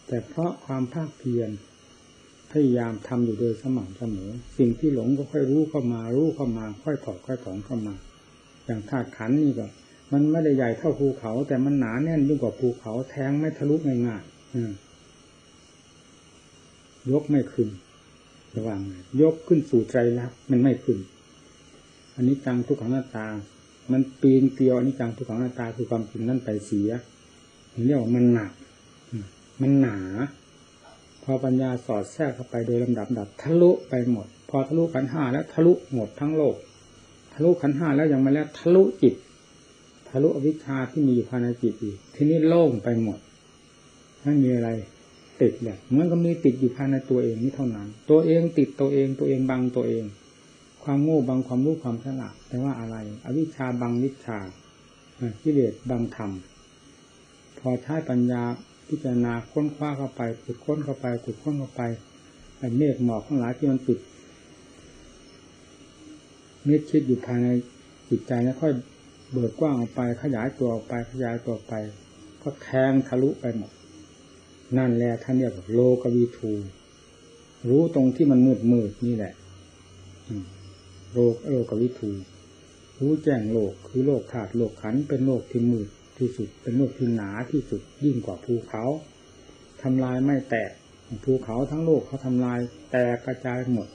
[0.08, 1.49] แต่เพราะความภาคเพียร
[2.51, 7.93] พยายามทำอยู่โดยสม่ำเสมอ สิ่งที่หลงก็ค่อยรู้เข้ามา รู้เข้ามา ค่อยถอดค่อยถอนเข้ามา
[8.65, 9.67] อย่างธาตุขันนี่ก็
[10.12, 14.23] มันไม่ได้ใหญ่เท่าภูเขา แต่มันหนาแน่นยิ่งกว่าภูเขาแทงไม่ทะลุง่าย
[17.11, 17.67] ยกไม่ขึ้น
[18.55, 18.79] ระวัง
[19.21, 20.97] ยกขึ้นสู่ใจแล้วมันไม่ขึ้น
[22.15, 23.27] อันนี้จังทุกขังหน้าตา
[23.91, 26.89] มันปีนเกลียวอันิจจังทุกขังอนัตตาคือความจริงนั่นไปเสีย
[27.85, 28.51] เรียกว่ามันหนัก
[29.61, 29.97] มันหนา
[31.23, 36.55] พอปัญญาสอดแทรกเข้าไปโดยลำดับดับทะลุไปหมด พอทะลุขันห้าแล้วทะลุหมดทั้งโลก
[37.33, 39.15] ทะลุขันห้าแล้วยังไม่แล้วทะลุจิต
[40.09, 43.19] ทะลุอวิชชาที่มีอยู่ภายในจิตอีก ทีนี้โล่งไปหมด
[44.23, 44.69] ไม่มีอะไร
[45.41, 50.03] ติดเลยมันก็มีติดอยู่ภายในตัวเองนี่เท่านั้น ตัวเองติดตัวเองตัวเองบังตัวเอง
[50.83, 54.39] ความโง่บังความรู้ความฉลาดแต่ว่าอะไร อวิชชาบังวิชา
[55.19, 56.31] อ่ากิเลสบังธรรม
[57.59, 58.43] พอใช้ปัญญา
[58.88, 61.81] พิจารณาค้นคว้าเข้าไปฝึกค้นเข้าไปฝึกค้นเข้าไป
[62.57, 63.99] ไอ้เมฆหมอกทั้งหลายที่มันปิด
[66.65, 67.47] เม็ดคิดอยู่ภายใน
[68.09, 68.73] จิตใจแล้วค่อย
[69.31, 71.75] เบิกกว้างออกไป ขยายตัวออกไปขยายตัวออกไป
[72.41, 73.71] ก็แทงทะลุไปหมด
[74.77, 76.51] นั่นแหละท่านเรียกโลกวีทู
[77.69, 79.33] รู้ตรงที่มันมืดมืดนี่แหละ
[81.13, 82.12] โลกโลกวิทู
[82.99, 88.83] รู้แจ้งโลกคือโลกขาดโลกขันเป็นโลกที่มืดที่สุด เป็นโลกที่หนาที่สุดยิ่งกว่าภูเขา
[89.81, 90.71] ทำลายไม่แตก
[91.23, 92.59] ภูเขาทั้งโลกเขาทำลาย
[92.91, 93.88] แตกกระจายหมด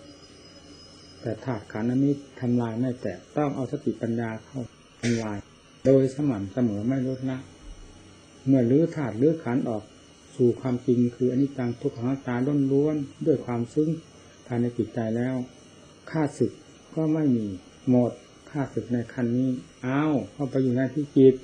[1.21, 4.61] แต่ธาตุขันนี้ทำลายไม่แตกต้องเอาสติปัญญาเข้า
[5.03, 5.39] ทำลาย
[5.87, 7.39] โดยสม่ำเสมอไม่ลดละ
[8.47, 9.85] เมื่อลื้อธาตุลื้อขันออก
[10.37, 13.89] สู่ความจริงคืออนิจจังทุกขังตาล้นล้วนด้วยความซึ้ง
[14.47, 15.35] ภายในจิตใจแล้ว
[16.11, 16.53] ค่าศึก
[16.95, 17.47] ก็ไม่มี
[17.91, 18.13] หมด
[18.51, 19.51] ค่าศึกในคันนี้
[19.87, 21.35] อ้าวเข้าไปอยู่ในที่จิต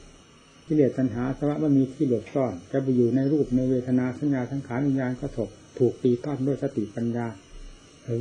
[0.67, 7.27] กิเลสตัณหาสวะมันมีที่หลบซ่อน จะไปอยู่ในรูปในเวทนาสัญญาทั้งขานวิญญาณก็ถกถูกตีต้อนด้วยสติปัญญา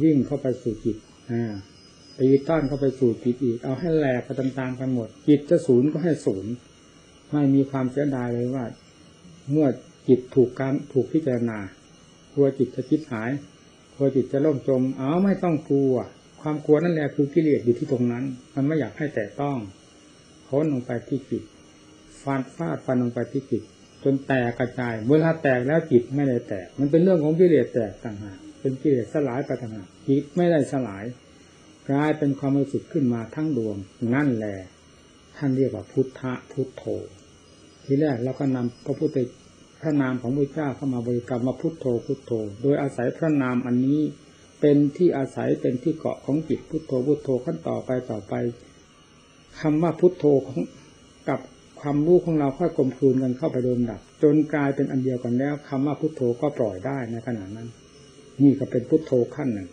[0.03, 0.97] วิ่งเข้าไปสู่จิต
[1.31, 1.53] อ่า
[2.19, 6.51] ตีต้อนเข้าไปสู่จิตอีก เอาให้แหลกไปตามๆกันหมด จิตจะศูนย์ก็ให้ศูนย์
[7.31, 8.65] ไม่มีความเสียดายเลยว่า
[9.51, 9.67] เมื่อ
[10.07, 11.57] จิตถูกการถูกพิจารณา
[12.33, 13.31] กลัวจิตจะคิดหาย
[13.93, 15.93] กลัวจิตจะล่มจมเอาไม่ต้องกลัว
[16.41, 18.23] ความกลัวนั่นแหละคือกิเลสอยู่ที่ตรงนั้น
[18.55, 19.57] มันไม่อยากให้แต่ต้อง
[20.47, 21.43] ค้นลงไปที่จิต
[22.21, 23.63] ฟาดฟาดฟันลงไปที่จิต
[24.03, 31.03] จนแตกกระจาย เวลาแตกแล้วจิตไม่ได้แตก มันเป็นเรื่องของกิเลสแตกต่างหากเป็นกิเลสสลายไปต่างหากจิตไม่ได้สลาย
[31.89, 33.77] กลายเป็นความรู้สึกขึ้นมาทั้งดวง
[34.13, 34.57] นั่นแหละ
[35.37, 36.83] ท่านเรียกว่าพุทธะพุทโธ
[37.85, 39.17] ทีแรกเราก็นำพระพุทธ
[39.85, 44.01] ระนามของพระเจ้าเข้ามาบริกรรมมาพุทโธพุทโธ โดยอาศัยพระนามอันนี้
[44.61, 48.33] เป็นที่อาศัยเป็นที่เกาะของจิตพุทโธพุทโธขั้นต่อไปต่อไป
[49.59, 50.59] คำว่าพุทโธของ
[51.29, 51.39] กับ
[51.81, 57.67] ความรู้ของเราค่อยกลมกลืนกันเข้าไปโดยดับจนกลายเป็นอันเดียวกันแล้วคำว่าพุทโธก็ปล่อยได้ในขณะนั้น
[58.43, 59.67] นี่ก็เป็นพุทโธขั้นหนึ่ง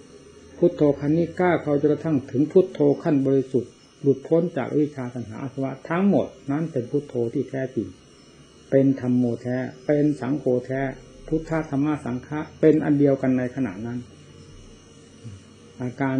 [0.58, 7.88] พุทโธขั้นนี้กล้าเขาจนกระทั่งถึงพุทโธขั้นบริสุทธิ์หลุดพ้นจากวิชาตัณหาอาสวะทั้งหมด นั้นเป็นพุทโธที่แท้จริง
[8.70, 9.56] เป็นธรรมโมแท้
[9.86, 10.80] เป็นสังโฆแท้
[11.28, 13.98] พุทธธรรมสังฆะเป็นอันเดียวกันในขณะนั้น
[15.82, 16.16] อาการ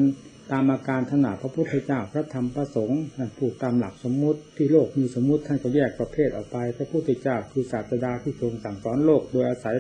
[0.53, 9.77] ตามอาการถนัดพระพุทธเจ้าพระธรรมพระสงฆ์ท่านพูดตามหลักสมมุติที่โลกมีสมมุติท่านก็แยกประเภทออกไป พระพุทธเจ้าคือศาสดาที่ทรงสั่งสอนโลกโดยอาศัย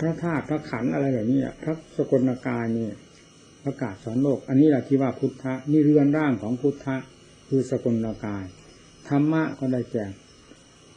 [0.00, 2.88] พระธาตุพระขันอะไรแบบนี้พระสกลกายนี่
[3.64, 6.96] ประกาศสอนโลก อันนี้แหละที่ว่าพุทธะนี่เรือนร่างของพุทธะ
[7.48, 8.44] คือสกลกาย
[9.08, 10.06] ธรรมะก็ได้แก่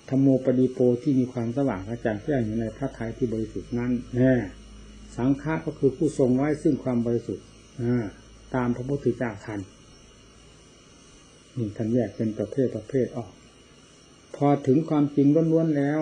[0.09, 4.33] ธรรมโมปดีโปที่มีความสว่างกระจ่างแจ้งอยู่ในพระทัยที่บริสุทธิ์นั้นแน่
[5.17, 7.45] สังฆะก็คือผู้ทรงไว้ซึ่งความบริสุทธิ์
[8.55, 9.59] ตามพระพุทธเจ้าทัน
[11.57, 13.31] นี่ท่านแยกเป็นประเภทประเภทออก
[14.35, 16.01] พอถึงความจริงล้วนๆแล้ว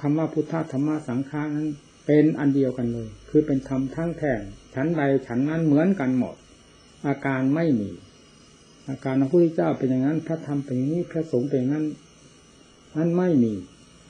[0.00, 1.68] คำว่าพุทธธรรมะสังฆานั้น
[2.06, 4.40] เป็นอันเดียวกันเลย คือเป็นธรรมทั้งแท่ง
[4.74, 6.36] ฉันใดฉันนั้นเหมือนกันหมด
[7.06, 7.90] อาการไม่มี
[8.88, 11.86] อาการของพระพุทธเจ้าเป็นอย่างนั้น พระธรรมเป็นอย่างนี้พระสงฆ์เป็นอย่างนั้น
[12.96, 13.52] นั้นไม่มี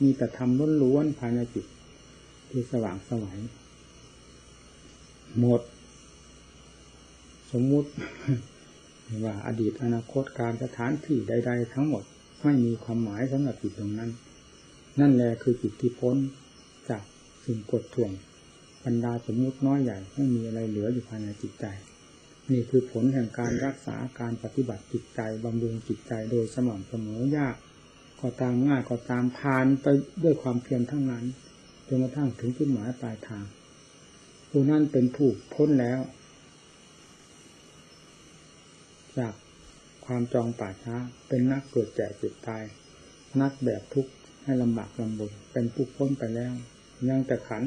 [0.02, 0.50] มีแต่ธรรม
[0.82, 1.66] ล้วนๆภายในจิต
[2.50, 3.40] ที่สว่างสวัย
[5.38, 5.60] หมด
[7.52, 7.90] สมมุติ
[9.24, 12.04] ว่าอดีตอนาคตการสถานที่ใด ๆ ทั้งหมด
[12.42, 14.10] ไม่มีความหมายสำหรับจิตตรงนั้น
[15.00, 16.16] นั่นแหละคือจิตที่พ้น
[16.90, 17.02] จาก
[17.44, 18.10] สิ่งกดท่วง
[18.84, 21.66] บรรดาสมมุติน้อยใหญ่ไม่มีอะไรเหลืออยู่ภายในจิตใจ
[22.52, 27.56] นี่คือผลแห่งการรักษาการปฏิบัติจิตใจบำรุงจิตใจโดยสม่ำเสมอยาก
[28.20, 29.86] ก็ตามง่ายก็ตามผ่านไป
[30.22, 31.24] ด้วยความเพียรทั้งนั้น
[31.86, 33.44] จนกระทั่งถึงจุดหมายปลายทาง
[34.48, 36.00] ผู้นั้นเป็นผู้พ้นแล้ว
[39.18, 39.34] จาก
[40.06, 40.96] ความจองป่าช้า
[41.28, 42.62] เป็นนักเกิดแก่เจ็บตาย
[43.40, 44.12] นักแบบทุกข์
[44.44, 46.52] ให้ลำบากลำบนเป็นผู้พ้นไปแล้ว
[47.08, 47.64] ยังแต่ขัน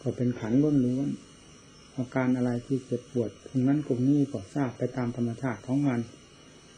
[0.00, 6.00] ก็เป็นขันล้วนล้วนๆอาการอะไรที่เจ็บปวดตรงนั้นตรงนี้ก็ทราบไปตามธรรมชาติของมัน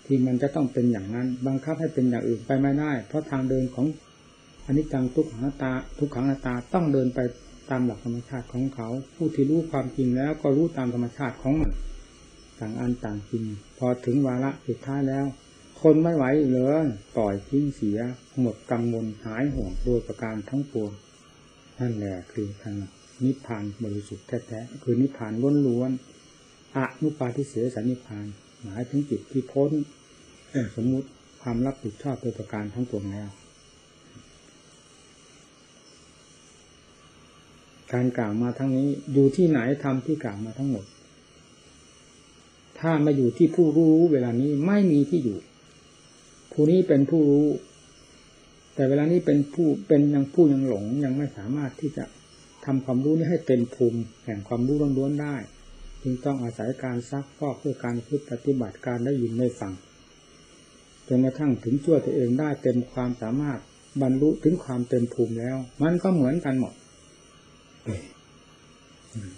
[0.07, 3.87] ที่มันจะต้องเป็นอย่างนั้น บังคับให้เป็นอย่างอื่นไปไม่ได้ เพราะทางเดินของ
[4.66, 7.21] อนิจจังทุกขังนัตตา ทุกขังนัตตาต้องเดินไป
[7.71, 11.73] ตามหลักธรรมชาติของเขา ผู้ที่รู้ความจริงแล้วก็รู้ตามธรรมชาติของมัน
[12.61, 13.45] ต่างอันต่างจริง
[13.79, 15.25] พอถึงวาระสุดท้ายแล้ว
[15.83, 17.99] คนไม่ไหวอีกเลยปล่อยทิ้งเสีย
[18.40, 20.92] หมดกังวลหายห่วงโดยประการทั้งปวง
[21.81, 22.77] นั่นแหละคือทาง
[23.25, 25.33] นิพพานบริสุทธิ์แท้ๆคือนิพพาน
[25.66, 28.27] ล้วนๆอนุปาทิเสสนิพพาน
[28.66, 29.70] หมายถึงจิตที่พ้น
[30.76, 31.09] สมมุติ
[31.42, 33.29] ความรับผิดชอบโดยประการทั้งปวงแล้ว
[37.92, 40.85] การกล่าวมาทั้งนี้อยู่ที่ไหนทำที่กล่าวมาทั้งหมด
[42.79, 45.38] ถ้ามาอยู่ที่ผู้รู้เวลานี้ไม่มีที่อยู่
[46.52, 47.46] ผู้นี้เป็นผู้รู้
[48.74, 52.05] แต่เวลานี้เป็นผู้เป็นยังผู้ยังหลงยังไม่สามารถที่จะ
[52.64, 55.37] ทำความรู้นี้ให้เป็นภูมิแห่งความรู้ล้วนๆได้
[56.03, 59.73] จึงต้องอาศัยการซักฟอกเพื่อการพึ่ปฏิบัติการได้ยินได้ฟัง
[61.09, 63.61] จนกระทั่งถึงช่วยตัวเองได้เต็มความสามารถ
[64.03, 66.75] บรรลุถึงความเต็มภูมิแล้ว มันก็เหมือนกันหมด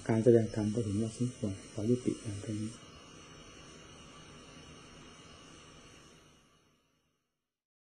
[0.09, 2.71] การแสดงธรรมก็ถึงว่าสมควรขอยุติการเท่านี้